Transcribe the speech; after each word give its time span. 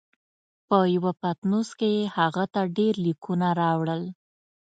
په 0.67 0.77
یوه 0.95 1.11
پتنوس 1.21 1.69
کې 1.79 1.89
یې 1.97 2.03
هغه 2.17 2.43
ته 2.53 2.61
ډېر 2.77 2.93
لیکونه 3.05 3.47
راوړل. 3.61 4.01